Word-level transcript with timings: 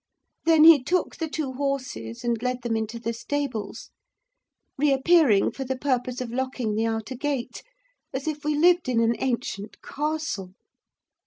Then 0.45 0.63
he 0.63 0.81
took 0.81 1.17
the 1.17 1.27
two 1.29 1.53
horses, 1.53 2.23
and 2.23 2.41
led 2.41 2.63
them 2.63 2.75
into 2.75 2.97
the 2.97 3.13
stables; 3.13 3.91
reappearing 4.75 5.51
for 5.51 5.63
the 5.63 5.77
purpose 5.77 6.21
of 6.21 6.31
locking 6.31 6.73
the 6.73 6.87
outer 6.87 7.13
gate, 7.15 7.61
as 8.11 8.27
if 8.27 8.43
we 8.43 8.55
lived 8.55 8.89
in 8.89 8.99
an 8.99 9.13
ancient 9.19 9.79
castle. 9.83 10.53